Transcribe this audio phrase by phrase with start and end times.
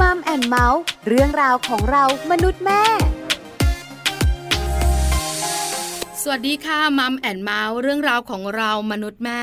[0.00, 2.82] Mom and Mouth เรื่องราวของเรามนุษย์แม่
[6.22, 9.42] สวัสดีค่ะ Mom and Mouth เรื่องราวของเรามนุษย์แม่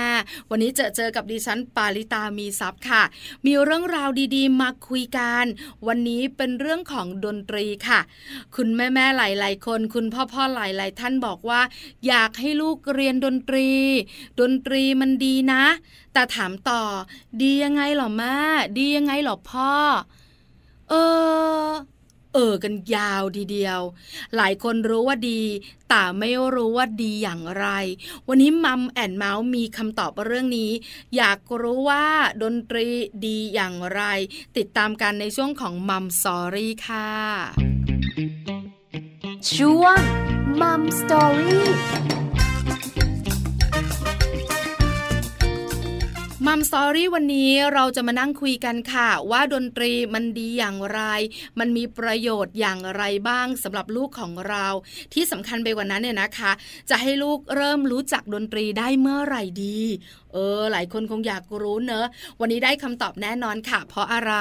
[0.49, 3.03] วันนี้เจอเจอกับดิฉันปาริตามีซัพ์ค่ะ
[3.45, 5.45] มีเรื่องราวดีๆ มาคุยกัน
[5.87, 7.99] วันนี้เป็นเรื่องของดนตรีค่ะ
[8.55, 11.61] คุณแม่แม่หลายๆคน คุณพ่อพ่อหลายๆ ท่านบอกว่า
[12.07, 13.69] อยากให้ลูกเรียนดนตรี
[14.39, 15.63] ดนตรีมันดีนะ
[16.13, 16.83] แต่ถามต่อ
[17.41, 18.35] ดียังไงหรอแม่
[18.77, 19.71] ดียังไงหรอพ่อ
[20.89, 20.93] เอ
[21.69, 21.71] อ
[22.33, 23.79] เออกันยาวทีเดียว
[24.35, 25.41] หลายคนรู้ว่าดี
[25.89, 27.67] แต่ไม่รู้ว่าดีอย่างไร
[28.27, 30.71] วันนี้ Mom and Mouth มีคำตอบเรื่องนี้
[31.17, 32.05] อยากรู้ว่า
[32.43, 32.87] ดนตรี
[33.25, 34.01] ดีอย่างไร
[34.57, 37.09] ติดตามกันในช่วงของ Mom Story ค่ะ
[39.55, 39.99] ช่วง
[40.61, 41.67] Mom Story
[46.55, 51.01] มัมสตอรี่วันนี้เราจะมานั่งคุยกันค่ะ ว่าดนตรีมันดีอย่างไร
[51.59, 54.67] มันมีประโยชน์อย่างไรบ้างสำหรับลูกของเรา
[55.13, 56.51] ที่สำคัญไปกว่านั้นเนี่ยนะคะ
[56.89, 59.79] จะให้ลูกเริ่มรู้จักดนตรีได้เมื่อไหร่ดี
[60.33, 62.07] เออ หลายคนคงอยากรู้เนอะ
[62.39, 64.33] วันนี้ได้คำตอบแน่นอนค่ะ เพราะอะไร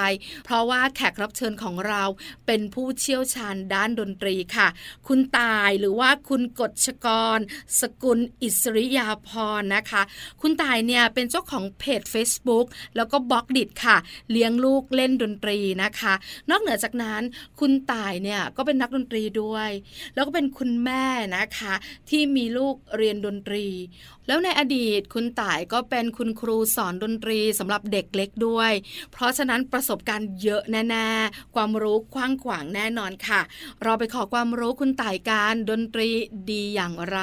[0.45, 2.03] เพราะว่าแขกรับเชิญของเรา
[2.47, 4.69] เป็นผู้เชี่ยวชาญด้านดนตรีค่ะ
[5.09, 7.39] คุณตายหรือว่าคุณกฎชกร
[7.81, 10.03] สกุลอิสริยาพรนะคะ
[10.41, 13.97] คุณตายเนี่ยเป็นเจ้าของเพจ Facebook แล้วก็บล็อกดิค่ะ
[14.31, 16.15] เลี้ยงลูกเล่นดนตรีนะคะ
[16.51, 17.23] นอกเหนือจากนั้น
[17.61, 19.71] คุณตายเนี่ยก็เป็นนักดนตรีด้วย
[20.15, 21.05] แล้วก็เป็นคุณแม่
[21.37, 21.75] นะคะ
[22.11, 23.67] ที่มีลูกเรียนดนตรี
[24.27, 28.73] แล้วในอดีตคุณต่ายก็เป็นคุณครูสอนดนตรีสำหรับเด็กเล็กด้วย
[29.13, 33.41] เพราะฉะนั้นประสบการณ์เยอะแน่ๆความรู้กว้างขวางแน่นอนค่ะ
[33.83, 36.09] เราไปขอความรู้คุณต่ายการดนตรี
[36.51, 37.19] ดีอย่างไร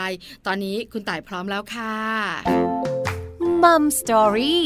[0.45, 3.08] ตอนนี้คุณต่ายพร้อมแล้วค่ะ
[3.63, 4.65] มัมสตอรี่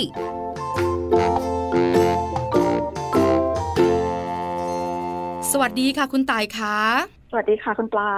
[5.52, 6.78] สวัสดีค่ะคุณต่ายคะ
[7.36, 8.12] วัสดีค่ะคุณปลา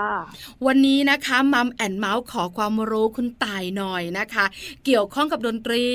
[0.66, 4.46] วันนี้นะคะมัมแอนเมาส์ขอความรู้คุณตายหน่อยนะคะ
[4.86, 5.86] เกี่ยวข้องกับดนตรี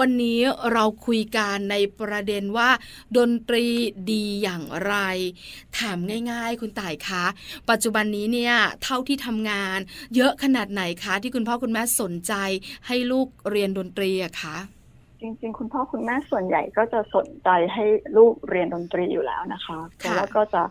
[0.00, 0.40] วันนี้
[0.72, 2.70] เราคุยกันในประเด็นว่า
[3.18, 3.66] ดนตรี
[4.10, 4.94] ดีอย่างไร
[5.78, 5.98] ถาม
[6.30, 7.24] ง่ายๆ คุณตายคะ
[7.70, 9.78] ปัจจุบันนี้เนี่ยเท่าที่ทำงาน
[10.16, 12.34] เยอะขนาดไหนคะ ที่คุณพ่อคุณแม่สนใจ
[12.86, 14.56] ให้ลูกเรียนดนตรีอะคะ
[15.20, 17.84] จริงๆ คุณพ่อคุณแม่ส่วนใหญ่ก็จะสนใจให้
[18.16, 20.62] ลูกเรียนดนตรีอยู่แล้วนะคะเพราะว่าก็จะ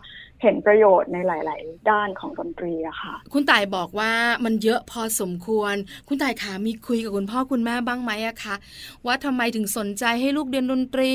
[0.42, 4.12] เห็นประโยชน์ในหลาย ๆ ด้านของดนตรีอะค่ะ คุณต่ายบอกว่า
[4.44, 5.74] มันเยอะพอสมควร
[6.08, 8.54] คุณต่ายขามีคุยกับคุณพ่อคุณแม่บ้างไหมอะคะ
[9.06, 11.12] ว่าทำไมถึงสนใจให้ลูกเรียนดนตรี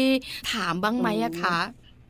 [0.54, 1.58] ถามบ้างไหมอะคะ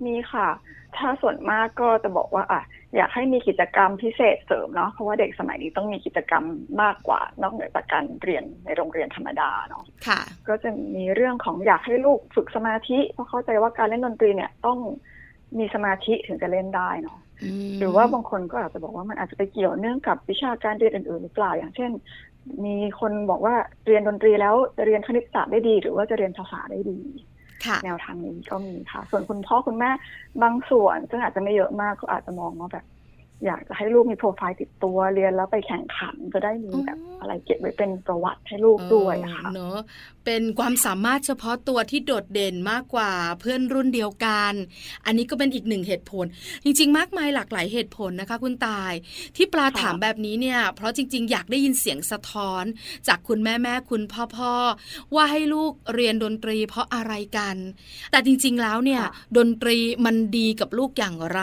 [0.06, 0.50] มีค่ะ
[0.98, 2.62] ถ้าส่วนมากก็จะบอกว่าอะ
[2.96, 6.44] อยากให้มีกิจกรรมพิเศษเสริมเนาะเพราะว่าเด็กสมัยนี้ต้องมีกิจกรรม
[6.82, 14.80] มากกว่านอกเหนือจากการเรียนในโรงเรียนธรรมดาเนาะค่ะ ก็จะมีเรื่องของอยากให้ลูกฝึกสมาธิเพราะเข้าใจว่าการเล่นดนตรีเนี่ยต้อง
[15.59, 17.19] มีสมาธิถึงจะเล่นได้เนาะ
[17.79, 21.91] หรือว่าบางคนก็อาจจะบอกว่ามันอาจจะไปเกี่ยวเนื่องกับวิชาการเรียนอื่นๆหรือเปล่าอย่างเช่น
[22.66, 23.55] มีคนบอกว่า
[23.88, 26.99] เรียนดนตรีแล้วจะเรียนคณิตศาสตร์ได้ดี หรือว่าจะเรียนภาษาได้ดี
[27.83, 29.91] แนวทางนี้ก็มีค่ะ ส่วนคุณพ่อคุณแม่
[30.43, 32.85] บางส่วนซึ่งอาจจะไม่เยอะมากก็อาจจะมองว่าแบบ
[33.45, 39.77] อยากจะให้ลูกมีโปรไฟล์ติดตัวเรียนแล้วไปแข่งขันจะได้มีแบบอะไรเก็บไว้เป็นประวัติให้ลูกด้วยค่ะเนอะ
[40.25, 44.53] เป็นความสามารถเฉพาะตัวที่โดดเด่นมากกว่าเพื่อนรุ่นเดียวกัน
[45.06, 46.25] อันนี้ก็เป็นอีกหนึ่งเหตุผล
[46.63, 48.94] จริง ๆ มากมายหลากหลายเหตุผลนะคะ คุณตาย
[49.35, 52.64] ที่ปลาถามแบบนี้เนี่ย เพราะจริง ๆ อยากได้ยินเสียงสะท้อน
[53.08, 54.53] จากคุณแม่แม่คุณพ่อพ่อ
[55.16, 57.56] ว่าให้ลูกเรียนดนตรีเพราะอะไรกัน
[58.12, 59.03] แต่จริง ๆ แล้วเนี่ย
[59.38, 61.41] ดนตรีมันดีกับลูกอย่างไร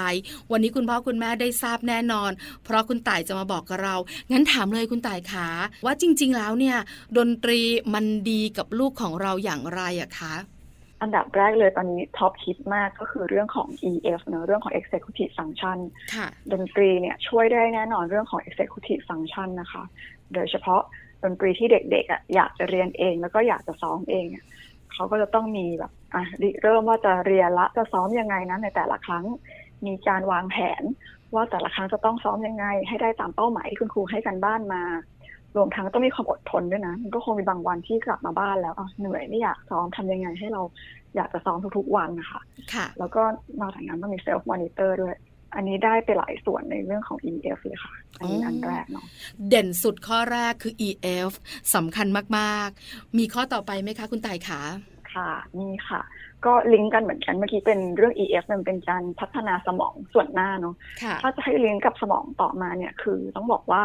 [0.52, 2.30] วันนี้คุณพ่อคุณแม่ได้ทราบแน่นอน
[2.64, 3.96] เพราะคุณต่ายจะมาบอกกับเรา
[4.32, 5.48] งั้นถามเลยคุณต่ายขา
[5.84, 6.76] ว่าจริง ๆ แล้วเนี่ย
[7.18, 7.60] ดนตรี
[7.94, 10.34] มันดีกับลูกของเราอย่างไรอะคะ
[11.02, 15.78] อันดับแรกเลยตอนนี้ท็อปฮิตมากก็คือเรื่องของ EF เนอะเรื่องของ Executive Function
[16.52, 19.82] ดนตรีเนี่ยช่วยได้แน่นอนเรื่องของ Executive Function นะคะ
[20.34, 20.80] โดยเฉพาะ
[21.24, 24.26] ดนตรีที่เด็กๆอะอยากจะเรียนเองแล้วก็อยากจะซ้อมเอง
[24.92, 26.22] เขาก็จะต้องมีแบบอะ
[26.62, 29.24] เริ่มว่าจะเรียนละจะซ้อมยังไงนะในแต่ละครั้ง
[29.86, 30.82] มีการวางแผน
[31.34, 34.82] ว่าแต่ละครั้งจะต้องซ้อมยังไง ให้ได้ตามเป้าหมายที่คุณครูให้กันบ้านมา
[35.56, 40.62] รวมทั้งต้องมีความอดทนด้วยนะ มันก็คงมีบางวันที่กลับมาบ้านแล้วเหนื่อยไม่อยากซ้อมทำยังไงให้เรา
[41.16, 42.40] อยากจะซ้อมทุกๆวันนะคะ
[42.74, 43.22] ค่ะ แล้วก็
[43.60, 45.16] นอกจากนั้นต้องมี self monitor ด้วย
[45.54, 49.04] อันนี้ได้ไปหลายส่วนในเรื่องของ EF เลยค่ะ อันนี้อันแรกเนาะ
[49.48, 51.32] เด่นสุดข้อแรกคือ EF
[51.74, 52.06] สำคัญ
[52.38, 54.60] มากๆ มีข้อต่อไปไหมคะ คุณต่ายขา
[55.14, 56.02] ค่ะนี่ค่ะ
[56.46, 60.74] ก็ลิงก์กันเหมือนกันเมื่อกี้เป็นเรื่อง EF มันเป็นการพัฒนาสมองส่วนหน้าเนาะ
[61.22, 63.82] ถ้าจะให้ลิงก์กับสมองต่อมาเนี่ยคือต้องบอกว่า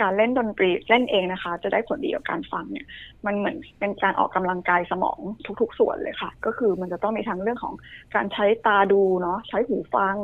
[0.00, 2.86] การเล่นดนตรีเล่นเองนะคะ จะได้ผลดีกับการฟังเนี่ย
[3.26, 5.18] มันเหมือนเป็นการออกกำลังกายสมอง
[5.60, 7.74] ทุก ๆ ส่วนเลยค่ะ ก็คือมันจะต้องมีทั้งเรื่องของ
[8.14, 10.16] การใช้ตาดูเนาะใช้หูฟัง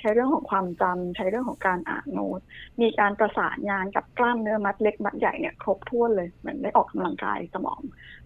[0.00, 2.40] ใช้เรื่องของความจำใช้เรื่องของการอ่านโน้ต
[2.80, 7.80] มีการประสานงานกับกล้ามเนื้อมัดเล็กมัดใหญ่เนี่ยครบถ้วนเลยเหมือนได้ออกกำลังกายสมอง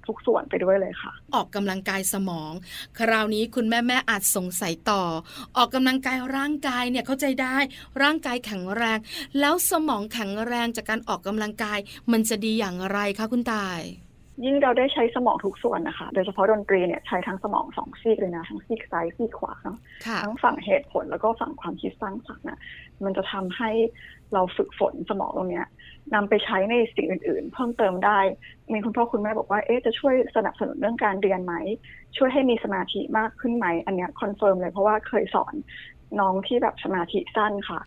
[0.07, 2.53] ทุกส่วนไปด้วยเลยค่ะ ออกกำลังกายสมอง
[2.99, 5.03] คราวนี้คุณแม่แม่อาจสงสัยต่อ
[5.57, 7.57] ออกกำลังกายร่างกายเนี่ยเข้าใจได้
[8.03, 8.99] ร่างกายแข็งแรง
[9.41, 11.79] แล้วสมองแข็งแรงจากการออกกำลังกาย
[12.13, 13.81] มันจะดีอย่างไรคะคุณต่าย
[14.45, 19.79] ยิ่งเราได้ใช้สมองทุกส่วนนะคะ โดยเฉพาะดนตรีเนี่ยใช้ทั้งสมองสองซีกเลยนะ ทั้งซีกซ้ายซีกขวาเนาะ
[20.23, 22.59] ทั้งฝั่งเหตุผลแล้วก็ฝั่งความคิดสร้างสรรค์นะ
[23.05, 23.71] มันจะทำให้
[24.33, 25.67] เราฝึกฝนสมองตรงเนี้ย
[26.15, 28.19] นำไปใช้ในสิ่งอื่น ๆ เพิ่มเติมได้
[28.73, 31.55] มีคุณพ่อคุณแม่บอกว่าเอ๊ะจะช่วยสนับสนุนเรื่องการเรียนไหม
[32.17, 35.55] ช่วยให้มีสมาธิมากขึ้นไหม อันเนี้ย confirm เลยเพราะว่าเคยสอน
[36.21, 37.81] น้องที่แบบสมาธิสั้นค่ะ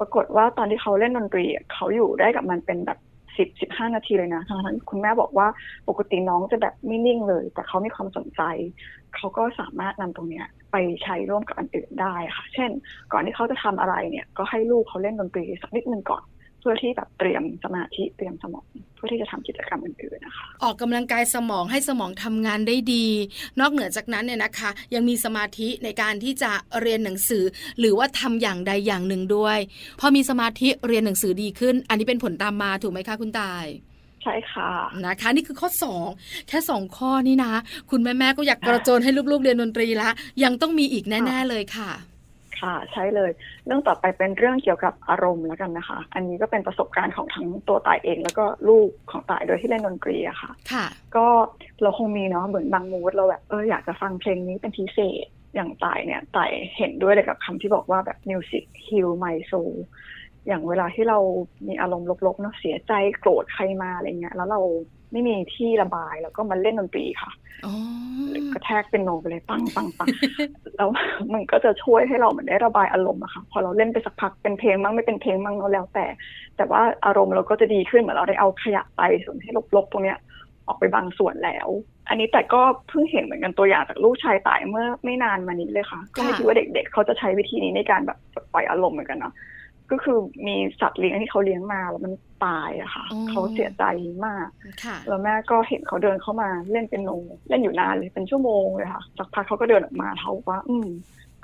[0.00, 2.98] ปรากฏว่าตอนที่เขาเล่นดนตรีเขาอยู่ได้กับมันเป็นแบบ
[3.36, 5.46] สิบสิบห้านาทีเลยนะทั้งนั้นคุณแม่บอกว่า
[5.88, 8.42] ปกติน้องจะแบบไม่นิ่งเลย แต่เขามีความสนใจ
[9.16, 12.70] เขาก็สามารถนำตรงเนี้ยไปใช้ร่วมกับอันอื่นได้ค่ะ เช่น
[13.12, 16.22] ก่อนที่เขาจะทำอะไรเนี่ย ก็ให้ลูกเขาเล่นดนตรีสักนิดนึงก่อน
[16.62, 18.64] เพื่อที่แบบเตรียมสมาธิเตรียมสมอง
[18.96, 23.06] เพื่อที่จะทำกิจกรรมอื่นๆนะคะออกกำลังกายสมองให้สมองทำงานได้ดี
[23.60, 27.44] นอกเหนือจากนั้นเนี่ยนะคะ ยังมีสมาธิในการที่จะเรียนหนังสือ
[27.78, 29.58] หรือว่าทำอย่างใดอย่างหนึ่งด้วย
[30.00, 33.66] พอมีสมาธิเรียนหนังสือดีขึ้น อันนี้เป็นผลตามมาถูกไหมคะคุณตาย
[34.22, 34.70] ใช่ค่ะ
[35.04, 35.68] นะคะนี่คือข้อ
[36.08, 37.52] 2 แค่ 2 ข้อนี้นะ
[37.90, 40.10] คุณแม่แม่ก็อยากกระโจนให้ลูกๆเรียนดนตรีละ
[40.44, 41.90] ยังต้องมีอีกแน่ ๆ เลยค่ะ
[42.62, 43.30] ค่ะใช่เลย
[43.66, 50.86] เรื่องต่อไปเป็นเรื่องเกี่ยวกับอารมณ์แล้วกันนะคะ อันนี้ก็เป็นประสบการณ์ของทั้งตัวต่ายเอง แล้วก็ลูกของต่ายโดยที่เล่นดนตรีอะค่ะ ค่ะ
[51.16, 51.26] ก็
[51.82, 59.74] เราคงมีเนาะเหมือนบางมูดเราแบบเอออยากจะฟังเพลงนี้เป็นพิเศษอย่างต่ายเนี่ยต่ายเห็นด้วยเลยกับคำที่บอกว่าแบบ music heal my soul
[60.46, 61.18] อย่างเวลาที่เรา
[61.66, 64.60] มีอารมณ์ลบๆเนาะเสียใจโกรธใครมาอะไรเงี้ยแล้วเรา
[65.12, 67.30] ไม่มีที่ระบายแล้วก็มาเล่นดนตรีค่ะ
[68.54, 70.08] กระแทกเป็นโนไปเลยปังปังปัง
[70.76, 70.88] แล้ว
[71.34, 76.06] มันก็จะช่วยให้เราเหมือนได้ระบายอารมณ์อะค่ะพอเราเล่นไปสักพักเป็นเพลงมั่งไม่เป็นเพลงมั่งเราแล้วแต่
[76.56, 80.18] แต่ว่าอารมณ์เราก็จะดีขึ้นเหมือนเราได้เอาขยะไปส่วนที่ลบๆตรงเนี้ย
[80.66, 81.68] ออกไปบางส่วนแล้ว
[82.08, 88.18] อันนี้แต่ก็เพิ่งเห็นเหมือนกันตัวอย่างจากลูกชายตายเมื่อไม่นานมานี้เลยค่ะ ก็ไม่คิดว่าเด็กๆ เขาจะใช้วิธีนี้ในการแบบ
[88.52, 89.34] ปล่อยอารมณ์เหมือนกันเนาะ
[89.92, 92.12] ก็คือมีสัตว์เลี้ยงที่เขาเลี้ยงมาแล้วมัน
[92.44, 93.84] ตายอะค่ะเขาเสียใจ
[94.26, 94.48] มาก
[95.08, 97.10] แล้วแม่ก็เห็นเขาเดินเข้ามาเล่นเป็นโน
[97.48, 100.88] เล่นอยู่นานเลยเป็นชั่วโมงเลยค่ะสักพักเขาก็เดินออกมาเขาว่า อืม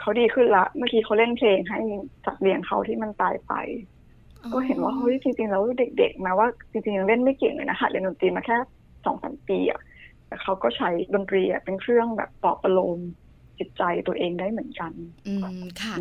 [0.00, 1.79] เขาดีขึ้นละ เมื่อกี้เขาเล่นเพลงให้
[2.25, 3.53] สัตว์เลี้ยงเขาที่มันตายไป
[4.53, 5.62] ก็เห็นว่าเฮ้ยจริงๆแล้ว
[5.99, 8.56] เด็กๆมาว่าจริงๆยังเล่นไม่เก่งเลยนะคะเรียนดนตรีมาแค่
[9.05, 9.81] สองสามปีอะ
[10.27, 12.99] แต่เขาก็ใช้ดนตรีเป็นเครื่องแบบปลอบประโลม
[13.58, 14.93] จิตใจตัวเองได้เหมือนกัน
[15.28, 15.94] อืมค่ะ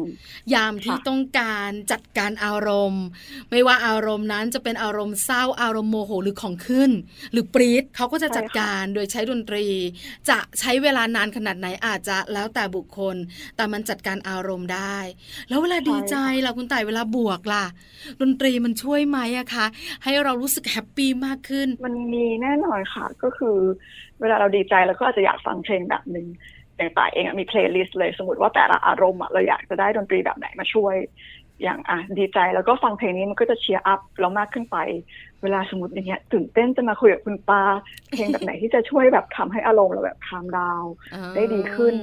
[0.54, 3.06] ยามที่ต้องการจัดการอารมณ์
[3.51, 6.92] ไม่ว่าอารมณ์นั้นจะเป็นอารมณ์เศร้าอารมณ์โมโหหรือของขึ้น
[7.31, 9.65] หรือปรีดเขาก็จะจัดการโดยใช้ดนตรี
[10.30, 13.15] จะใช้เวลานานขนาดไหนอาจจะแล้วแต่บุคคล
[13.56, 14.98] แต่มันจัดการอารมณ์ได้
[15.50, 16.15] แล้วเวลาดีใจ
[16.45, 17.65] ล่ะคุณต่ายเวลาบวกล่ะ
[18.21, 19.65] ดนตรีมันช่วยไหมอะคะ
[20.04, 23.57] ให้เรารู้สึก happy มากขึ้น มันมีแน่นอนค่ะก็คือ
[24.21, 26.27] เวลาเราดีใจเราก็อาจจะอยากฟังเพลงแบบหนึ่ง
[26.78, 30.96] อย่างต่ายเองมี playlist เลยสมมติว่าแต่ละอารมณ์เราอยากจะได้ดนตรีแบบไหนมาช่วย
[31.64, 34.78] อย่างอะดีใจแล้วก็ฟังเพลงนี้มันก็จะ cheer up เรามากขึ้นไป
[35.42, 37.62] เวลาสมมติอย่างเงี้ยตื่นเต้นจะมาคุยกับคุณป้า
[38.10, 40.84] เพลงแบบไหนที่จะช่วยแบบทำให้อารมณ์เราแบบ calm down
[41.36, 41.96] ได้ดีขึ้น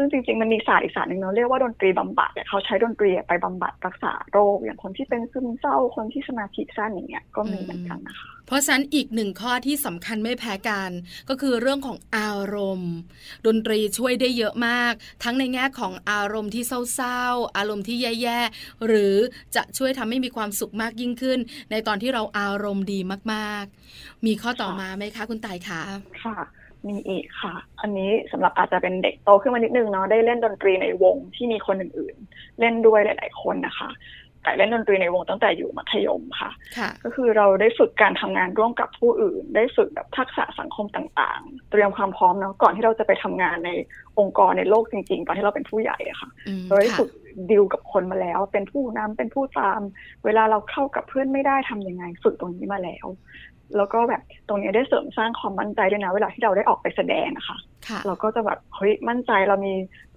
[0.00, 10.90] ซึ่งจริง ๆ มันมีศาสตร์อีกศาสตร์หนึ่งเนาะเรียกว่าดนตรีบำบัดเขาใช้ดนตรีไปบำบัดรักษาโรค อย่างคนที่เป็นซึมเศร้าคนที่สมาธิสั้นอย่างเงี้ยก็มีเหมือนกันนะคะเพราะฉะนั้นอีกหนึ่งข้อที่สำคัญไม่แพ้กัน
[11.28, 12.94] ก็คือเรื่องของอารมณ์
[13.46, 14.92] ดนตรีช่วยได้เยอะมาก
[15.24, 19.14] ทั้งในแง่ของอารมณ์ที่เศร้าๆ อารมณ์ที่แย่ๆ หรือ
[19.56, 21.38] จะช่วยทำให้มีความสุขมากยิ่งขึ้น
[21.70, 23.00] ในตอนที่เราอารมณ์ดี
[23.32, 25.82] มากๆ มีข้อต่อมาไหมคะคุณต่ายคะ
[26.24, 26.36] ค่ะ
[26.88, 33.90] มีอีกค่ะ อันนี้สำหรับอาจจะเป็นเด็กโตขึ้นมานิดนึงเนาะได้เล่นดนตรีในวงที่มีคนอื่นๆ เล่นด้วยหลาย ๆ คนนะคะ
[34.42, 36.50] แต่เล่นดนตรีในวงตั้งแต่อยู่มัธยมค่ะ
[37.04, 43.70] ก็คือเราได้ฝึกการทำงานร่วมกับผู้อื่น ได้ฝึกแบบทักษะสังคมต่างๆ เตรียมความพร้อมเนาะก่อนที่เราจะไปทำงานใน
[44.18, 46.30] องค์กรในโลกจริง ๆ ตอนที่เราเป็นผู้ใหญ่อะค่ะ
[46.66, 47.10] เราได้ฝึก
[47.50, 49.80] ดิวกับคนมาแล้ว เป็นผู้นำเป็นผู้ตาม
[50.24, 53.06] เวลาเราเข้ากับเพื่อนไม่ได้ทํำยังไงฝึกตรงนี้มาแล้ว
[53.76, 57.56] แล้วก็แบบตรงนี้ได้เสริมสร้างความมั่นใจด้วยนะ เวลาที่เราได้ออกไปแสดงนะคะ
[58.06, 59.74] เราก็จะแบบเฮ้ยมั่นใจเรามี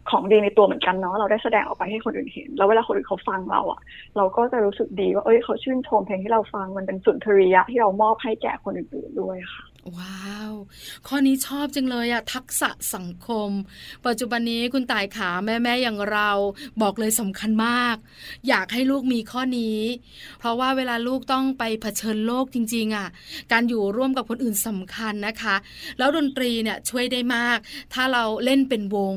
[0.10, 3.80] ของดีในตัวเหมือนกันเนาะเราได้แสดงออกไปให้คนอื่นเห็น แล้วเวลาคนอื่นเขาฟังเราอะ่ะ
[4.18, 9.64] เราก็จะรู้สึกดีว่าเอ้ยเขาชื่นชมเพลงที่เราฟังมันเป็นสุนทรียะที่เรามอบให้แก่คนอื่นๆด้วยค่ะ
[9.98, 10.54] ว้าว
[11.08, 13.50] ข้อนี้ชอบจังเลยอะทักษะสังคม
[14.06, 16.30] ปัจจุบันนี้คุณต่ายขาแม่แม่อย่างเรา
[16.82, 17.96] บอกเลยสำคัญมาก
[18.48, 19.80] อยากให้ลูกมีข้อนี้
[20.40, 23.08] เพราะว่าเวลาลูกต้องไปเผชิญโลกจริง ๆอะ
[23.52, 25.56] การอยู่ร่วมกับคนอื่นสำคัญนะคะ
[25.98, 27.58] แล้วดนตรีเนี่ยช่วยได้มาก
[27.94, 29.16] ถ้าเราเล่นเป็นวง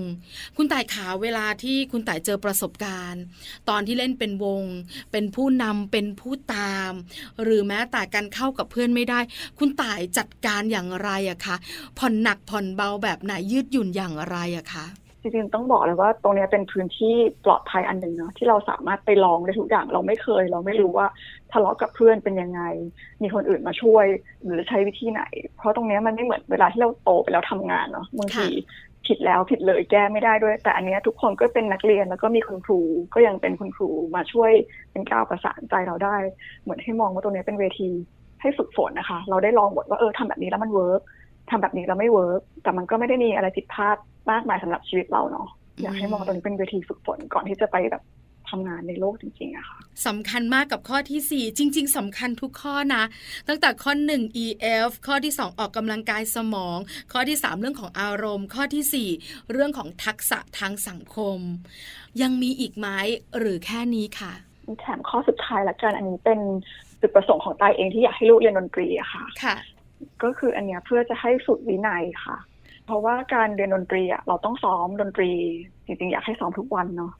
[0.56, 3.22] คุณต่ายขาเวลาที่คุณต่ายเจอประสบการณ์
[3.68, 4.64] ตอนที่เล่นเป็นวง
[5.12, 6.92] เป็นผู้นำเป็นผู้ตาม
[7.42, 9.20] หรือแม้แต่การเข้ากับเพื่อนไม่ได้
[9.58, 11.56] คุณต่ายจัดการอย่างไรอะคะ
[11.98, 14.86] ผ่อนหนักผ่อนเบาแบบไหนยืดหยุ่นอย่างไรอะคะ
[15.20, 21.06] จริงๆต้องบอกเลยว่าตรงนี้เป็นพื้นที่ปลอดภัยอันหนึ่งเนาะที่เราสามารถไปลองได้ทุกอย่างเราไม่เคย เราไม่รู้ว่า
[21.52, 22.62] ทะเลาะกับเพื่อนเป็นยังไง
[23.22, 24.06] มีคนอื่นมาช่วย
[24.44, 25.22] หรือใช้วิธีไหน
[25.56, 28.48] เพราะตรงนี้มันไม่เหมือนเวลาที่เราโตไปแล้วทำงานเนาะบางที
[29.06, 32.80] ผิดแล้วผิดเลยแก้ไม่ได้ด้วย แต่อันนี้ทุกคนก็เป็นนักเรียนแล้วก็มีคุณครู
[33.14, 34.52] ก็ยังเป็นคุณครูมาช่วย
[34.92, 36.16] เป็นกาวประสานใจเราได้
[36.62, 37.90] เหมือนให้มองว่าตรงนี้เป็นเวที
[38.46, 41.00] ให้ฝึกฝนนะคะ เราได้ลองหมดว่าเออทำแบบนี้แล้วมันเวิร์ก
[41.50, 43.96] ทำแบบนี้แล้วไม่เวิร์กแต่มันก็ไม่ได้มีอะไรผิดพลาด
[44.30, 45.48] มากมายสำหรับชีวิตเราเนาะ
[45.82, 48.02] อยากให้มองตรงนี้เป็นเวทีฝึกฝนก่อนที่จะไปแบบ
[48.50, 53.02] ทำงานในโลกจริงๆอะค่ะสำคัญมากกับข้อที่ 4 จริง ๆสำคัญทุกข้อนะ
[53.48, 56.78] ตั้งแต่ข้อ 1 EF ข้อที่ 2 ออกกำลังกายสมอง
[57.12, 61.38] ข้อที่ 3 เรื่องของอารมณ์ ข้อที่ 4 เรื่องของทักษะทางสังคม
[62.22, 62.86] ยังมีอีกไหม
[63.38, 64.32] หรือแค่นี้ค่ะ
[64.80, 66.40] แถมข้อสุดท้ายละกันอันนี้เป็น
[67.00, 69.56] จุดประสงค์ของตายเองที่อยากให้ลูกเรียนดนตรีอะค่ะค่ะ
[70.22, 72.36] ก็คืออันเนี้ยเพื่อจะให้ฝึกวินัยค่ะ
[72.86, 75.30] เพราะว่าการเรียนดนตรีอะเราต้องซ้อมดนตรี
[75.86, 77.12] จริงๆ อยากให้ซ้อมทุกวันเนาะ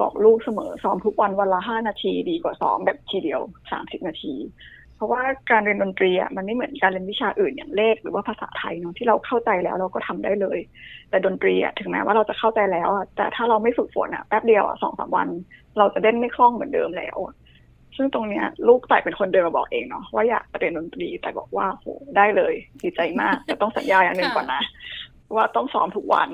[0.00, 3.40] บอกลูกเสมอซ้อมทุกวันวันละห้านาทีดีกว่าซ้อมแบบทีเดียว
[3.72, 4.34] สามสิบนาที
[4.96, 10.58] เพราะว่าการเรียนดนตรีอะมันไม่เหมือนการเรียนวิชาอื่นอย่างเลขหรือว่าภาษาไทยเนาะที่เราเข้าใจแล้วเราก็ทำได้เลย
[11.10, 15.28] แต่ดนตรีอะถึงแม้ว่าเราจะเข้าใจแล้วอะแต่ถ้าเราไม่ฝึกฝนอะแป๊บเดียวอะสองสามวัน
[15.78, 17.16] เราจะเล่นไม่คล่องเหมือนเดิมแล้ว
[17.96, 21.86] ซึ่งตรงเนี้ยลูกแต่เป็นคนเดินมาบอกเองเนาะว่าอยากเรียนดนตรีแต่บอกว่าโห
[22.16, 24.62] ได้เลยดีใจมากแต่ต้องสัญญาอย่างหนึ่งก่อนนะ
[25.34, 26.30] ว่าต้องซ้อมทุกวัน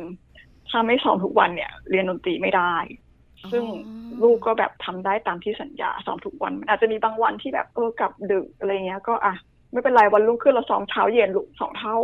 [0.71, 2.75] ถ้าไม่ซ้อมทุกวันเนี่ย เรียนดนตรีไม่ได้
[3.53, 3.65] ซึ่ง
[4.23, 9.35] ลูกก็แบบทำได้ตามที่สัญญาซ้อมทุกวัน อาจจะมีบางวันที่แบบเออกลับดึกอะไรเงี้ย ก็อะ
[9.73, 11.97] ไม่เป็นไรวันรุ่งขึ้นเราซ้อมเช้าเย็นลูกสองเท่า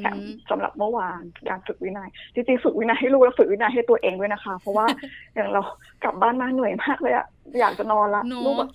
[0.00, 0.16] แถม
[0.50, 4.86] สำหรับเมื่อวานการฝึกวินยัยจริงๆฝึกวินัยให้ลูกแล้วฝึกวินัยให้ตัวเองด้วยนะคะ เพราะว่า
[5.34, 5.60] อย่างเรา
[6.04, 7.26] กลับบ้านมาเหนื่อยมากเลยอะ
[7.60, 8.70] อยากจะนอนละลูกแบบ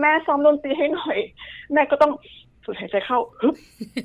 [0.00, 1.18] แม่ซ้อมดนตรีให้หน่อย
[1.72, 2.12] แม่ก็ต้อง
[2.66, 3.54] สูดหายใจเข้าฮึบ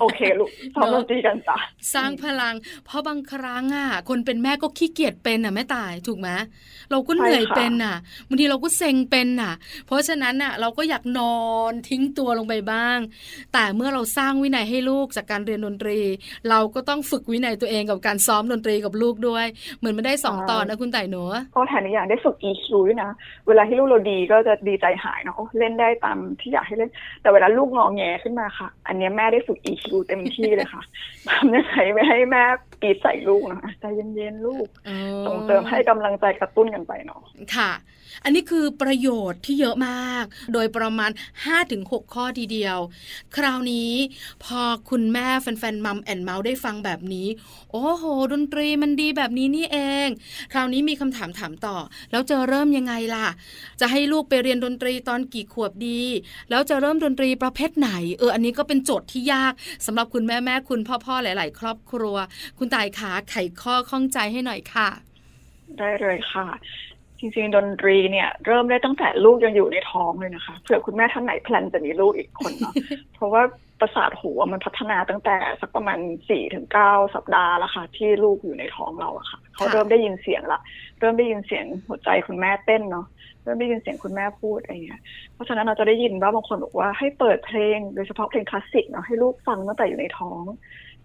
[0.00, 1.56] โอเคลูกซ้อมดนตรีกันจ้ะ
[1.94, 2.54] สร้างพลัง
[2.84, 6.28] เพราะบางครั้งอะ คนเป็นแม่ก็ขี้เกียจเป็นอะแม่ตายถูกไหม
[6.90, 7.96] เราก็เหนื่อยเป็นอะ
[8.28, 9.52] บางทีเราก็เซ็งเป็นอะ
[9.86, 11.40] เพราะฉะนั้นอะ เราก็อยากนอ
[11.70, 12.98] นทิ้งตัวลงไปบ้าง
[13.52, 15.98] แต่เมื่อเราสร้างวินัยให้ลูกจากการเรียนดนตรี
[16.50, 19.46] เราก็ต้องฝึกวินัยตัวเองกับการซ้อมดนตรีกับลูกด้วย
[19.78, 21.22] เหมือนไม่ได้สองตอนนะคุณไต่หนู
[21.54, 23.10] ก็แถมอีกอย่างได้ฝึก EQ ด้วยนะ
[23.48, 26.90] เวลาที่ลูกเราดีก็จะดีใจหายเนาะเล่นได้ตามที่อยากให้เล่น
[27.22, 30.82] แต่เวลาลูกงอแงขึ้นมาค่ะ อันนี้แม่ได้ฝึก EQ เต็มที่เลยค่ะ
[31.30, 32.42] ทำยังไงไม่ให้แม่
[32.80, 34.66] ปีดใส่ลูกนะใจเย็นๆลูก
[35.26, 37.22] ส่งเสริมให้กำลังใจกระตุ้นกันไปเนาะ
[37.56, 37.70] ค่ะ
[38.24, 41.10] อันนี้คือประโยชน์ที่เยอะมาก โดยประมาณ
[41.62, 42.78] 5-6 ข้อทีเดียว
[43.36, 43.92] คราวนี้
[44.44, 47.26] พอคุณแม่แฟนๆมัมแอนเมาส์ได้ฟังแบบนี้
[47.72, 50.08] โอ้โห ดนตรีมันดีแบบนี้นี่เอง
[50.52, 51.76] คราวนี้มีคำถามถามต่อ
[52.10, 53.26] แล้วจะเริ่มยังไงล่ะ
[53.80, 56.00] จะให้ลูกไปเรียนดนตรีตอนกี่ขวบดี
[56.50, 59.52] แล้วจะเริ่มดนตรีประเภทไหน เออ อันนี้ก็เป็นโจทย์ที่ยาก
[59.86, 62.16] สำหรับคุณแม่แม่คุณพ่อพ่อหลาย ๆ ครอบครัว
[62.58, 64.88] คุณตายขาไขข้อข้องใจให้หน่อยค่ะ
[65.78, 66.46] ได้เลยค่ะ
[67.22, 72.74] จริงๆ ดนตรีเนี่ย เริ่มได้ตั้งแต่ลูกยังอยู่ในท้องเลยนะคะเผื่อคุณแม่ท่านไหน plan จะมีลูกอีกคนเนาะ
[73.14, 73.42] เพราะว่า
[73.80, 75.98] ประสาทหูมันพัฒนาตั้งแต่สักประมาณ
[76.28, 80.60] สี่ถึงเก้าสัปดาห์แล้วค่ะ ที่ลูกอยู่ในท้องเราอะค่ะ เขาเริ่มได้ยินเสียงละ
[81.00, 83.06] เริ่มได้ยินเสียงหัวใจคุณแม่เต้นเนาะ
[83.42, 85.00] เริ่มได้ยินเสียงคุณแม่พูดอะไรเงี้ย
[85.34, 90.44] เพราะฉะนั้นเราจะได้ยินว่าบางคนบอกว่าให้เปิดเพลงโดยเฉพาะเพลงคลาสสิกเนาะให้ลูกฟังตั้งแต่อยู่ในท้อง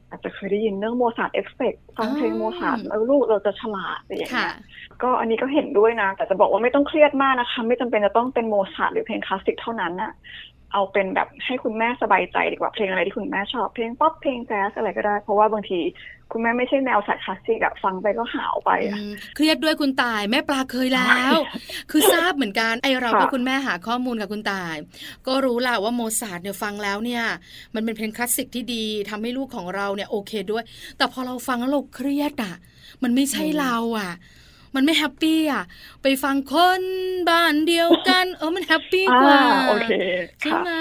[0.09, 4.55] อาจจะเคยได้ยินเรื่อง Mozart effect ฟังเพลงโมซาร์ทแล้วลูกเราจะฉลาดอะไรอย่างเงี้ย
[5.03, 10.11] ก็อันนี้ก็เห็นด้วยนะ แต่จะบอกว่าไม่ต้องเครียดมากนะคะ ไม่จำเป็นจะต้องเป็นโมซาร์ทหรือเพลงคลาสสิกเท่านั้นน่ะ
[10.73, 15.79] เอาเป็นแบบให้คุณแม่สบายใจดีกว่าเพลงอะไรที่คุณแม่ชอบเพลงป๊อปเพลงแจ๊สอะไรก็ได้ เพราะว่าบางที
[16.31, 18.97] คุณแม่ไม่ใช่แนวสายคลาสสิกอะฟังไปก็หาวไปอะ
[19.35, 21.35] เครียดด้วยคุณต่ายแม่ปลาเคยแล้ว
[21.91, 24.75] คือทราบเหมือนกันไอเราก็คุณแม่หาข้อมูลกับคุณต่าย
[25.27, 27.23] ก็รู้แหละว่าโมซาร์ทเนี่ยฟังแล้วเนี่ย
[27.75, 30.63] มันเป็นเพลงคลาสสิกที่ดีทำให้ลูกของเราเนี่ยโอเคด้วย
[30.97, 32.55] แต่พอเราฟังแล้วเราเครียดอะ
[33.03, 34.11] มันไม่ใช่เราอะ
[34.75, 35.63] มันไม่ happy อะ
[36.03, 36.83] ไปฟังคน
[37.29, 39.91] บ้านเดียวกัน เออมัน happy กว่าโอเค
[40.41, 40.71] ใช่ไหม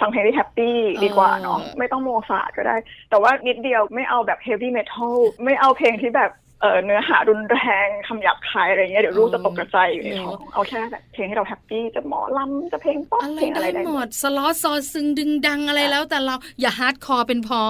[0.00, 2.76] ฟังเพลงที่ happy ดีกว่าเนาะไม่ต้องโมซาร์ทก็ได้
[3.10, 17.62] แต่ว่านิดเดียวไม่เอาแบบ heavy metal ไม่เอาเพลงที่แบบเนื้อหารุนแรงคำหยาบคายอะไรเงี้ยเดี๋ยวลูกจะตกกระจายอยู่ในท้องเอาแค่แบบเพลงให้เรา happy จะหมอลำจะเพลงป๊อปเพลงอะไรได้หมดสล้อซอซึงดึงดังอะไรแล้ว แต่เราอย่า hardcore เป็นพอ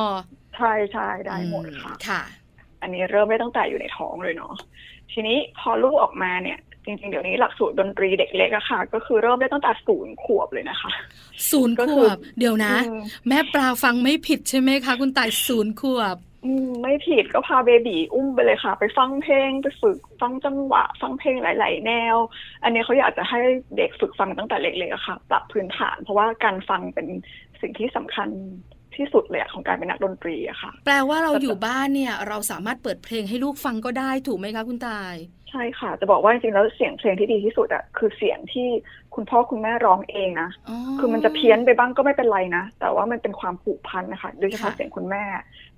[0.57, 2.23] ใช่ใช่ได้หมดค่ะค่ะ
[2.83, 4.55] อันนี้เริ่มได้ตั้งแต่อยู่ในท้องเลยเนาะ
[5.13, 10.91] ทีนี้พอลูกออกมาเนี่ย จริง ๆ เดี๋ยวนี้หลักสูตรดนตรีเด็กเล็กอะค่ะ ก็คือเริ่มได้ตั้งแต่ศูนย์ขวบเลยนะคะ
[11.51, 12.75] ศูนย์ขวบ เดี๋ยวนะ
[13.29, 16.17] แม่ปลาฟังไม่ผิดใช่ไหมคะ คุณต่ายศูนย์ขวบ
[16.83, 22.17] ไม่ผิดก็พา baby อุ้มไปเลยค่ะ ไปฟังเพลงไปฝึกฟังจังหวะ ฟังเพลงหลาย ๆ แนว
[22.63, 23.41] อันนี้เขาอยากจะให้
[23.77, 27.07] เด็กฝึกฟังตั้งแต่เล็กๆอะค่ะ ปรับพื้นฐาน เพราะว่าการฟังเป็น
[27.61, 28.29] สิ่งที่สำคัญ
[28.99, 35.15] ที่สุดเลยของการเป็นนักดนตรีอะค่ะ แปลว่าเราอยู่บ้านเนี่ย เราสามารถเปิดเพลงให้ลูกฟังก็ได้ถูกไหมคะคุณตาย
[35.51, 38.69] ใช่ค่ะ จะบอกว่าจริงๆแล้วเสียงเพลงที่ดีที่สุดอะคือเสียงที่
[39.15, 40.51] คุณพ่อคุณแม่ร้องเองนะ
[40.99, 45.25] คือมันจะเพี้ยนไปบ้างก็ไม่เป็นไรนะ แต่ว่ามันเป็นความผูกพันนะคะโดยเฉพาะเสียงคุณแม่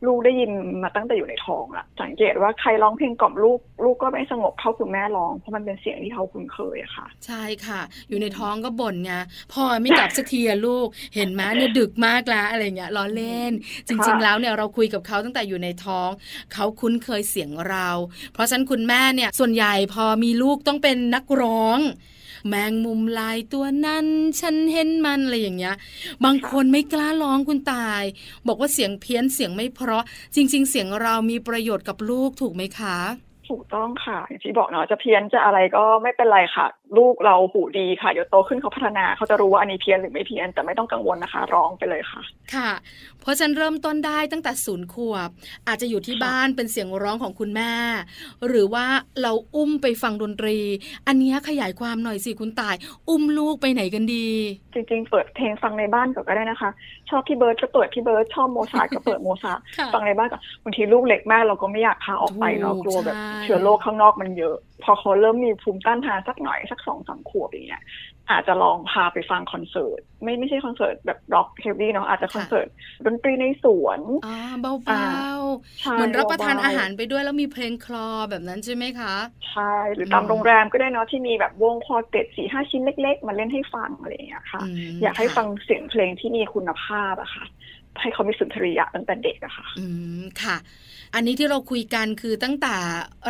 [0.07, 0.51] ลูกได้ยิน
[0.83, 9.13] มาตั้งแต่อยู่ในท้องอะสังเกตว่าใครร้องเพลงกล่อมลูกลูกก็ไม่สงบเท่าคุณแม่ร้องเพราะมันเป็นเสียงที่เขาคุ้นเคยอะค่ะ ใช่ค่ะ อยู่ในท้องก็บ่นไง
[9.53, 13.53] พ่อไม่กลับสักทีลูกเห็นไหมเนี่ยดึกมากแล้วอะไรเงี้ยล้อเล่น
[13.89, 16.09] จริง ๆ แล้วเนี่ยเราคุยกับเขาตั้งแต่อยู่ในท้อง
[16.55, 17.89] เขาคุ้นเคยเสียงเรา
[18.33, 21.79] เพราะฉะนั้นคุณแม่เนี่ยส่วนใหญ่ใหญ่พอมีลูกต้องเป็นนักร้อง
[22.49, 24.07] แมงมุมลายตัวนั้น
[24.41, 25.77] ฉันเห็นมันอะไรอย่างเงี้ย
[26.25, 28.03] บางคนไม่กล้าร้องคุณตาย
[28.47, 32.99] บอกว่าเสียงเพี้ยนเสียงไม่เพราะ จริง ๆ เสียงเรามีประโยชน์กับลูกถูกไหมคะ
[33.49, 36.67] ถูกต้องค่ะอย่างที่บอกเนาะจะเพี้ยนจะอะไรก็ไม่เป็นไรค่ะ
[36.99, 42.21] ลูกเราหูดีค่ะเดี๋ยวโตขึ้นเขาพัฒนาเขาจะรู้ว่าอันนี้เพี้ยนหรือไม่เพี้ยนแต่ไม่ต้องกังวลนะคะ ร้องไปเลยค่ะ
[42.55, 42.71] ค่ะ
[43.21, 45.29] เพราะฉะนั้นเริ่มต้นได้ตั้งแต่ศูนย์ขวบ
[45.69, 47.73] อาจจะอยู่ที่บ้านเป็นเสียงร้องของคุณแม่
[48.47, 48.87] หรือว่า
[49.23, 50.59] เราอุ้มไปฟังดนตรี
[51.07, 52.75] อันนี้ขยายความหน่อยสิคุณต่าย
[53.09, 54.29] อุ้มลูกไปไหนกันดี
[54.75, 56.71] จริง ๆ เปิดเพลงฟังในบ้านก็ได้นะคะ
[57.11, 59.61] ชอบพี่เบิร์ดก็เปิดพี่เบิร์ดชอบโมซาร์ทก็เปิดโมซาร์ท
[59.93, 67.83] ฟังในบ้านก็บางทีลูกเล็กมากเราก็ไม่อยากพาออกไปเนาะกลัวแบบเชื้อโรคข้างนอกมันเยอะ พอเขาเริ่มมีภูมิต้านทานสักหน่อยสักสองสามขวบอย่างเงี้ย
[68.31, 72.69] อาจจะลองพาไปฟังคอนเสิร์ต ไม่ไม่ใช่คอนเสิร์ตแบบร็อก heavy เนาะอาจจะคอนเสิร์ต
[73.07, 79.15] ดนตรีในสวนอ่าเบาๆ เหมือนรับประทานอาหารไปด้วยแล้วมีเพลงคลอแบบนั้นใช่ไหมคะ
[79.51, 84.63] ใช่ หรือตามโรงแรมก็ได้เนาะที่มีแบบวง quartet สี่ห้าชิ้นเล็ก ๆ มาเล่นให้ฟังอะไรอย่างเงี้ยค่ะ
[85.03, 87.45] อยากให้ฟังเสียงเพลงที่มีคุณภาพอะค่ะ
[88.01, 89.87] ให้เขามีสุนทรียะตั้งแต่เด็กอะค่ะ อื
[90.21, 90.57] ม ค่ะ
[91.15, 92.77] อันนี้ที่เราคุยกันคือตั้งแต่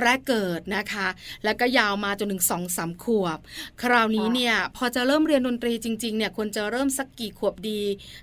[0.02, 1.06] แรกเกิดนะคะ
[1.44, 3.38] แล้วก็ยาวมาจนถึงสองสามขวบ
[3.82, 7.80] คราวนี้เนี่ยพอจะเริ่มเรียนดนตรีจริงๆเนี่ยควรจะเริ่มสักกี่ขวบดี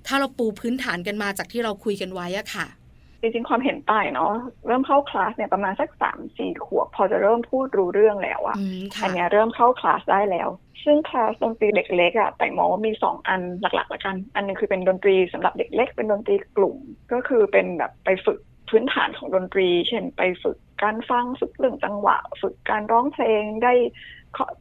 [0.08, 2.68] ถ้าเราปูพื้นฐานกันมาจากที่เราคุยกันไว้อะค่ะ
[3.22, 4.34] จริงๆ ความเห็นต่ายเนาะ
[4.68, 8.58] เริ่มเข้าคลาสเนี่ยประมาณสักสามสี่ขวบ พอจะเริ่มพูดรู้เรื่องแล้วอะ
[9.04, 10.50] อันนี้เริ่มเข้าคลาสได้แล้ว
[10.84, 16.78] ซึ่งคลาสดนตรีเด็กเล็กอะต่ายมองว่ามีสองอันหลักๆละกัน อันนึงคือเป็นดนตรีสำหรับเด็กเล็ก เป็นดนตรีกลุ่ม
[17.12, 23.74] ก็คือเป็นแบบไปฝึก พื้นฐานของดนตรี เช่นไปฝึกการฟังฝึกเรื่องจังหวะ ฝึกการร้องเพลงได้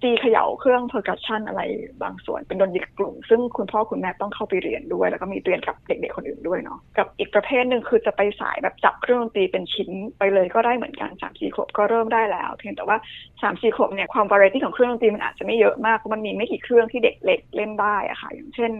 [0.02, 1.62] ตีเขย่าเครื่อง percussion อะไร
[2.02, 12.96] บางส่วนเป็นดนตรีกลุ่ม ซึ่งคุณพ่อคุณแม่ต้องเข้าไปเรียนด้วย แล้วก็มีเรียนกับเด็กๆคนอื่นด้วยเนาะกับอีกประเภทหนึ่งคือจะไปสายแบบจับเครื่องดนตรีเป็นชิ้นไปเลยก็ได้เหมือนกันสามสี่ขวบก็เริ่มได้แล้ว เพียงแต่ว่า
[13.42, 18.70] สามสี่ขวบเนี่ยความวาไรตี้ของเครื่องดนตรีมันอาจจะไม่เยอะมากมันมีไม่กี่เครื่องที่เด็กเล็กเล่นได้อะค่ะ อย่างเช่น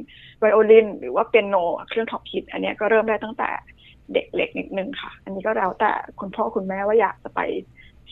[0.41, 1.57] ไวโอลินหรือว่าเปียโน
[1.89, 3.51] เครื่องท็อปฮิตอันนี้ก็เริ่มได้ตั้งแต่
[4.13, 7.41] เด็กเล็กนิดนึงค่ะ อันนี้ก็แล้วแต่คุณพ่อคุณแม่ว่าอยากจะไป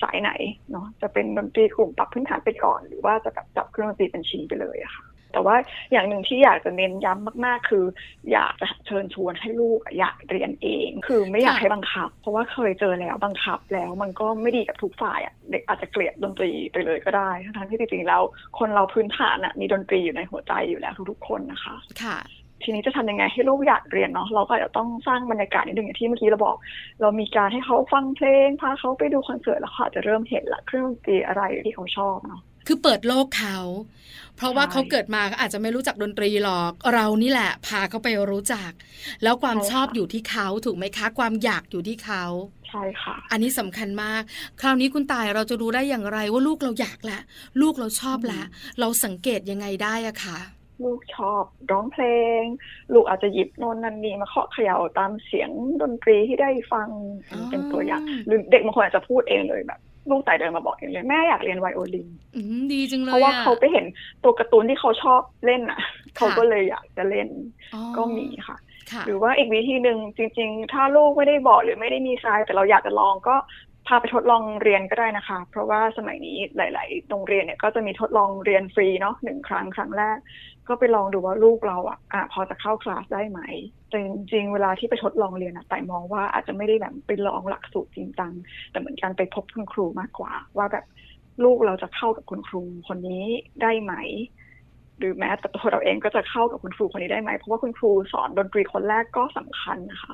[0.03, 0.31] สายไหน
[0.71, 5.05] เนาะจะเป็นดนตรีกลุ่มปรับพื้นฐานไปก่อน หรือว่าจะแบบจับเครื่องดนตรีเป็นชิ้นไปเลยอะค่ะ
[5.35, 5.57] แต่ว่า
[5.93, 7.85] อย่างหนึ่งที่อยากจะเน้นย้ำมากๆ คือ
[8.33, 18.23] อยากจะเชิญชวนให้ลูกอยากเรียนเอง คือไม่อยากให้บังคับ เพราะว่าเคยเจอแล้วบังคับแล้วมันก็ไม่ดีกับทุกฝ่ายอะเด็กอาจจะเกลียดดนตรีไปเลยก็ได้ทั้งที่จริงๆแล้ว
[18.59, 22.19] คนเราพื้นฐานอะมีดนตรีอยู่ในหัวใจอยู่แล้วทุกๆคนนะคะ ค่ะ
[22.65, 26.57] ทีนี้จะทำยังไงให้ลูกอยากเรียนเนาะเราก็จะต้องสร้างบรรยากาศนิดนึงอย่างที่เมื่อกี้เราบอก
[27.01, 33.59] เรามีการให้เขาฟังเพลงพาเขาไปดูคอนเสิร์ตแล้วเขาจะเริ่มเห็นละเครื่องดนตรีอะไรที่เขาชอบเนาะคือเปิดโลกเขา
[34.37, 38.71] เพราะว่าเขาเกิดมาก็อาจจะไม่รู้จักดนตรีหรอก เรานี่แหละ พาเขาไปรู้จัก
[39.23, 42.25] แล้วความชอบอยู่ที่เขาถูกไหมคะ ความอยากอยู่ที่เขา
[42.69, 44.23] ใช่ค่ะ อันนี้สำคัญมาก
[44.61, 47.19] คราวนี้คุณตายเราจะรู้ได้อย่างไรว่าลูกเราอยากละ
[47.61, 48.43] ลูกเราชอบละ
[48.81, 50.39] เราสังเกตยังไงได้อะคะ
[50.83, 52.05] ลูกชอบร้องเพล
[52.41, 52.43] ง
[52.93, 55.51] ลูกอาจจะหยิบโน่นนั่นนี่มาเคาะเขย่าตามเสียง
[55.83, 56.89] ดนตรีที่ได้ฟัง
[57.51, 62.09] เป็นตัวอย่างหรือเด็กบางคนอาจจะพูดเองเลยแบบลูกแต่เดินมาบอกเองเลยแม่อยากเรียนไวโอลิน
[62.73, 63.87] ดีจังเลยเพราะว่าเขาไปเห็น
[64.25, 65.81] ตัวการ์ตูนที่เขาชอบเล่นอะ
[66.17, 67.29] เขาก็เลยอยากจะเล่น
[67.97, 68.57] ก็มีค่ะ
[69.07, 73.37] หรือว่าอีกวิธีหนึ่งจริง ๆ ถ้าลูกไม่ได้บอกหรือไม่ได้มีทรายแต่เราอยากจะลองก็
[73.87, 80.19] พาไปทดลองเรียนก็ได้นะคะ เพราะว่าสมัยนี้หลาย ๆ โรงเรียนเนี่ยก็จะมีทดลองเรียนฟรีเนาะหนึ่งครั้งครั้งแรก
[80.69, 83.41] ก็ไปลองดูว่าลูกเราอะอะพอจะเข้าคลาสได้ไหม
[83.89, 88.33] แต่จริง ๆ เวลาที่ไปทดลองเรียนอะแต่มองว่าอาจจะไม่ได้แบบไปลองหลักสูตรจริงจัง
[88.71, 90.85] แต่เหมือนการไปพบคุณครูมากกว่า ว่าแบบ
[91.45, 93.25] ลูกเราจะเข้ากับคุณครูคนนี้
[93.63, 93.95] ได้ไหม
[94.99, 100.13] หรือแม้แต่ตัวเราเองก็จะเข้ากับคุณครูคนนี้ได้ไหม เพราะว่าคุณครูสอนดนตรีคนแรกก็สำคัญนะคะ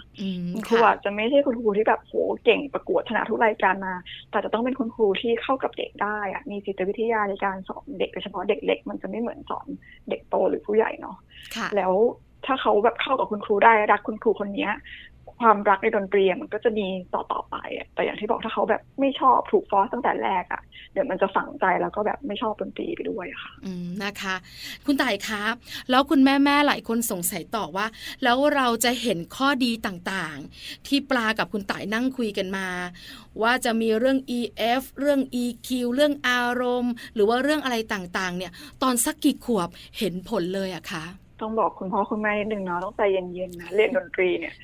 [0.54, 2.14] คุณครูอาจจะไม่ใช่คุณครูที่แบบโห
[2.44, 3.94] เก่งประกวดชนะทุกรายการมา
[4.30, 9.66] แต่จะต้องเป็นคุณครูที่เข้ากับเด็กได้อะมีจิตวิทยาในการสอนเด็กโดยเฉพาะเด็กเล็กมันจะไม่เหมือนสอน
[10.08, 11.16] เด็กโตหรือผู้ใหญ่เนาะ
[11.76, 11.92] แล้ว
[12.46, 14.68] ถ้าเขาแบบเข้ากับคุณครูได้รักคุณครูคนนี้
[15.40, 17.56] ความรักในดนตรีมันก็จะมีต่อต่อไป
[17.94, 24.35] แต่อย่างที่บอกถ้าเขาแบบไม่ชอบถูกฟอสตั้งแต่แรกอะ่ะ เดี๋ยวมันจะฝังใจแล้วก็แบบไม่ชอบดนตรีไปด้วยค่ะ อืมนะคะ
[24.87, 25.42] คุณต่ายคะ
[25.90, 27.87] แล้วคุณแม่แม่หลายคนสงสัยต่อว่า
[28.22, 32.68] แล้วเราจะเห็นข้อดีต่างๆ ที่ปลากับคุณต่ายนั่งคุยกันมา
[33.42, 38.52] ว่าจะมีเรื่อง EF เรื่อง EQ เรื่องอารมณ์ หรือว่าเรื่องอะไรต่างๆ เนี่ย
[38.83, 41.04] ตอนสักกี่ขวบเห็นผลเลยอะคะ
[41.40, 44.55] ต้องบอกคุณพ่อคุณแม่นิดนึงเนาะต้องใจเย็นๆนะเรียนดนตรีเนี่ย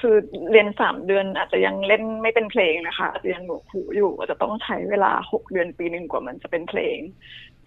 [0.00, 0.14] คือ
[0.50, 6.98] เรียนสามเดือนอาจจะยังเล่นไม่เป็นเพลงนะคะอาจจะยังหนูหูอยู่อาจจะต้องใช้เวลาหกเดือนปีหนึ่งกว่ามันจะเป็นเพลง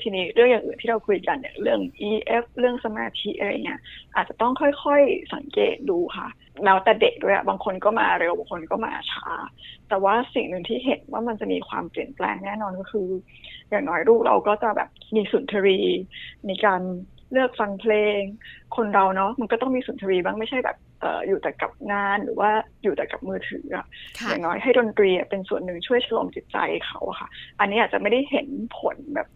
[0.01, 3.79] ทีนี้เรื่องอย่างอื่นที่เราคุยกันเนี่ยเรื่อง EF เรื่องสมาธิอะไรเงี้ย
[4.15, 6.27] อาจจะต้องค่อยๆสังเกตดูค่ะ
[6.65, 9.31] แล้วแต่เด็กด้วยบางคนก็มาเร็วบางคนก็มาช้า
[9.89, 13.07] แต่ว่าสิ่งหนึ่งที่เห็นว่ามันจะมีความเปลี่ยนแปลงแน่นอนก็คือ
[13.69, 15.79] อย่างน้อยลูกเราก็จะแบบมีสุนทรี
[16.47, 16.81] ในการ
[17.31, 18.19] เลือกฟังเพลง
[18.75, 22.49] คนเราเนาะมันก็ต้องมีสุนทรีบ้างไม่ใช่แบบเอออยู่แต่กับงานหรือว่า
[22.83, 23.85] อยู่แต่กับมือถืออะ
[24.29, 27.27] อย่างน้อยให้ดนตรีเป็นส่วนหนึ่งช่วยชโลมจิตใจเขาค่ะ
[27.59, 28.47] อันนี้อาจจะไม่ได้เห็น
[28.79, 29.27] ผลแบบ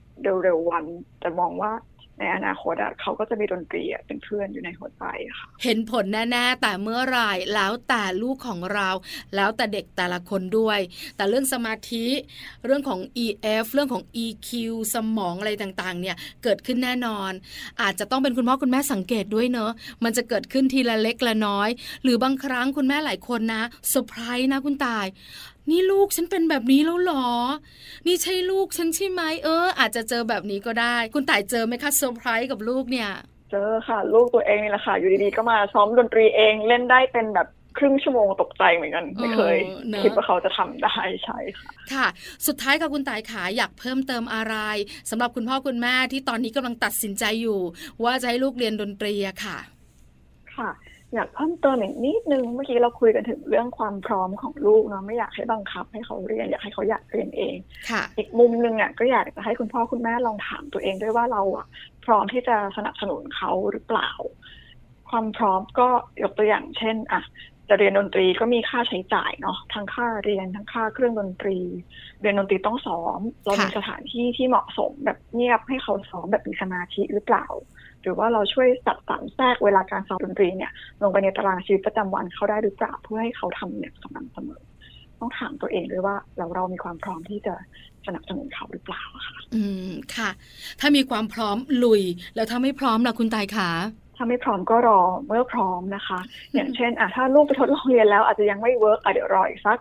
[0.43, 0.85] เร็วๆวัน
[1.19, 1.71] แต่มองว่า
[2.19, 5.03] ในอนาคตอะเขาก็จะมีดนตรีเป็นเพื่อนอยู่ในหัวใจ
[5.39, 7.19] ค่ะ เห็นผลแน่ๆแต่เมื่อไร
[7.53, 8.89] แล้วแต่ลูกของเรา
[9.35, 10.79] แล้วแต่เด็กแต่ละคนด้วย
[11.15, 12.05] แต่เรื่องสมาธิ
[12.65, 14.49] เรื่องของ EF เรื่องของ EQ
[14.93, 17.31] สมองอะไรต่างๆ เนี่ยเกิดขึ้นแน่นอน
[17.81, 19.71] อาจจะต้องเป็นคุณพ่อคุณแม่สังเกตด้วยเนอะ
[20.03, 21.69] มันจะเกิดขึ้นทีละเล็กละน้อย
[22.03, 25.05] หรือบางครั้งคุณแม่หลายคนนะเซอร์ไพรส์นะคุณต่าย
[25.69, 27.27] นี่ลูกฉันเป็นแบบนี้แล้วหรอ
[28.07, 33.09] นี่ใช่ลูกฉันใช่ไหมเออ อาจจะเจอแบบนี้ก็ได้ คุณต่ายเจอไหมคะเซอร์ไพรส์กับลูกเนี่ย
[33.51, 37.47] เจอค่ะ ลูกตัวเองนี่แหละค่ะ อยู่ดีๆก็มาซ้อมดนตรีเองเล่นได้เป็นแบบ
[37.77, 39.57] ครึ่งชั่วโมงตกใจเหมือนกันไม่เคย
[40.03, 42.07] คิดว่าเขาจะทำได้ใช่ค่ะค่ะ
[42.47, 44.55] สุดท้ายกับคุณต่ายขาอยากเพิ่มเติมอะไร
[45.09, 47.59] สำหรับคุณพ่อคุณแม่ที่ตอนนี้กำลังตัดสินใจอยู่
[48.03, 49.57] ว่าจะให้ลูกเรียนดนตรีค่ะ
[50.55, 50.69] ค่ะ
[51.13, 57.55] อยากเพิ่มเติมอีกนิดนึงเมื่อกี้เราคุยกันถึงเรื่องความพร้อมของลูกเนาะไม่อยากให้บังคับ ให้เขาเรียน อยากให้เขาอยากเรียนเอง
[58.17, 61.65] อีกมุมนึงอะก็อยากจะให้คุณพ่อคุณแม่ลองถามตัวเองด้วยว่าเราอะ
[62.05, 64.09] พร้อมที่จะสนับสนุนเขาหรือเปล่า
[65.09, 65.87] ความพร้อมก็
[66.23, 67.21] ยกตัวอย่างเช่นอะ
[67.69, 71.57] จะเรียนดนตรีก็มีค่าใช้จ่ายเนาะทั้งค่าเรียนทั้งค่าเครื่องดนตรี
[72.21, 77.45] เรียนดนตรีต้องซ้อม เรามีสถานที่ที่เหมาะสมแบบเงียบให้เขาซ้อมแบบมีสมาธิหรือเปล่า
[78.01, 84.61] หรือว่าเราช่วยจัดสรรแทรกเวลาการซ้อมดนตรีเนี่ยลงไปในตารางชีวิตประจำวันเขาได้หรือเปล่าเพื่อให้เขาทำเนี่ยสม่ำเสมอ
[85.19, 87.53] ต้องถามตัวเองด้วยว่าเราเรามีความพร้อมที่จะ
[88.05, 90.29] สนับสนุนเขาหรือเปล่าค่ะ อืมค่ะ
[90.79, 92.01] ถ้ามีความพร้อมลุย
[92.35, 93.69] แล้วถ้าไม่พร้อมล่ะคุณต่ายขา
[94.17, 96.19] ถ้าไม่พร้อมก็รอเมื่อพร้อมนะคะ
[96.53, 99.79] อย่างเช่นอะถ้าลูกไปทดลองเรียนแล้วอาจจะยังไม่ work อะเดี๋ยวรออีกสัก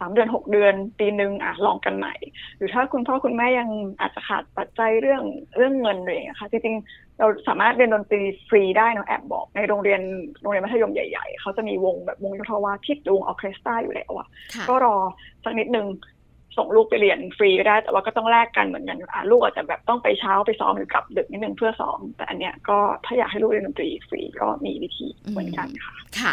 [0.00, 2.14] สามเดือนหกเดือนปีหนึ่งอะลองกันใหม่
[2.56, 3.68] หรือถ้าคุณพ่อคุณแม่ยัง
[4.00, 5.22] อาจจะขาดปัจจัยเรื่อง
[5.56, 10.00] เรื่องเงินอะไรอย่างเงี้ยค่ะจริงๆเราสามารถเรียนดนตรีฟรีได้นะแอบบอกในโรงเรียน
[10.40, 14.28] โรงเรียนมัธยมใหญ่ๆ เขาจะมีวงแบบวงโยธวาทิตวงออเคสตราอยู่แล้วอะ
[14.68, 14.96] ก็รอ
[15.44, 15.86] สักนิดนึง
[16.56, 26.32] ส่งลูกไปเรียนฟรีก็ได้ แต่ว่าก็ต้องแลกกันเหมือนกันอ่าลูกอาจจะแบบต้องไปเช้าไปซ้อมหรือกลับดึกนิดนึงเพื่อซ้อมแต่อันเนี้ยก็ถ้าอยากให้ลูกเรียนดนตรีฟรีก็มีวิธีเหมือนกันค่ะ ค่ะ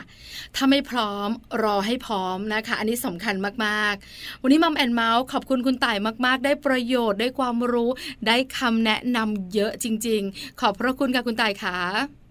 [0.55, 1.29] ถ้าไม่พร้อม
[1.63, 7.89] รอให้พร้อมนะคะ อันนี้สำคัญมากๆ วันนี้มัมแอนเมาส์ขอบคุณคุณต่ายมาก ๆ ได้ประโยชน์ได้ความรู้
[8.27, 11.77] ได้คำแนะนำเยอะจริง ๆ ขอบพระคุณค่ะคุณต่ายค่ะ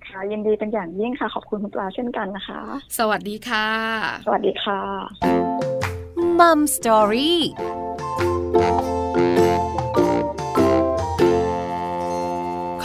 [0.06, 2.60] ค่ะยินดีเป็นอย่างยิ่งค่ะ ขอบคุณคุณปลาเช่นกันนะคะ
[2.98, 3.68] สวัสดีค่ะ
[4.26, 4.80] สวัสดีค่ะ
[6.38, 7.40] มัมสตอรี่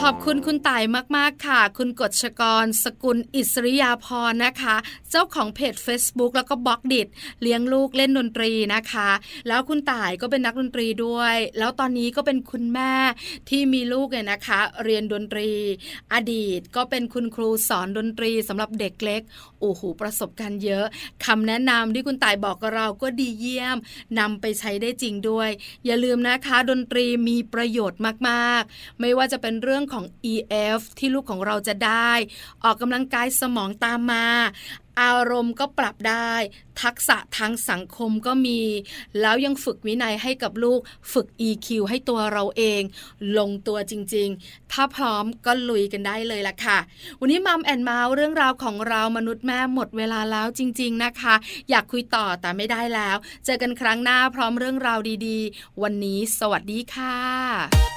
[0.09, 0.83] อบคุณคุณต่าย
[1.17, 4.75] มาก ๆ ค่ะ คุณกฎชกร สกุลอิสริยาพรนะคะ
[5.11, 7.07] เจ้าของเพจ Facebook แล้วก็บล็อกดิด
[7.41, 9.09] เลี้ยงลูกเล่นดนตรีนะคะ
[9.47, 12.93] แล้วคุณต่ายก็เป็นนักดนตรีด้วย แล้วตอนนี้ก็เป็นคุณแม่
[13.49, 15.49] ที่มีลูกเนี่ยนะคะ เรียนดนตรี
[16.13, 19.21] อดีตก็เป็นคุณครูสอนดนตรีสำหรับเด็กเล็ก
[19.59, 20.85] โอ้โหประสบการณ์เยอะ
[21.25, 23.77] คำแนะนำที่คุณต่ายบอกกับเราก็ดีเยี่ยม
[24.19, 25.49] นำไปใช้ได้จริงด้วย
[25.85, 32.11] อย่าลืมนะคะ ดนตรีมีประโยชน์มาก ๆ ไม่ว่าจะเป็นเรื่องของของ EF ที่ลูกของเราจะได้
[32.63, 34.25] ออกกำลังกายสมองตามมา
[35.01, 36.33] อารมณ์ก็ปรับได้
[36.81, 38.61] ทักษะทางสังคมก็มี
[39.21, 40.79] แล้วยังฝึกวินัยให้กับลูก
[41.13, 42.81] ฝึก EQ ให้ตัวเราเอง
[43.37, 46.77] ลงตัวจริง ๆ ถ้าพร้อมก็ลุยกันได้เลยล่ะค่ะ
[47.19, 51.35] วันนี้มัมแอนเมาส์เรื่องราวของเรามนุษย์แม่หมดเวลาแล้วจริง ๆนะคะ
[51.69, 57.96] อยากคุยต่อแต่ไม่ได้แล้ว เจอกันครั้งหน้าพร้อมเรื่องราวดีๆ วันนี้ สวัสดีค่ะ